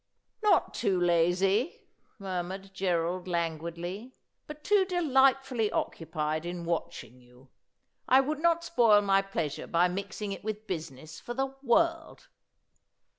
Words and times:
'Not 0.41 0.73
too 0.73 0.99
lazy,' 0.99 1.83
murmured 2.17 2.73
Gerald 2.73 3.27
languidly,' 3.27 4.15
but 4.47 4.63
too 4.63 4.83
delight 4.83 5.45
fully 5.45 5.71
occupied 5.71 6.43
in 6.43 6.65
watching 6.65 7.19
you. 7.21 7.49
I 8.09 8.19
would 8.19 8.39
not 8.39 8.63
spoil 8.63 9.01
my 9.01 9.21
pleasure 9.21 9.67
by 9.67 9.87
mixing 9.89 10.31
it 10.31 10.43
with 10.43 10.65
business 10.65 11.19
for 11.19 11.35
the 11.35 11.55
world.' 11.61 12.29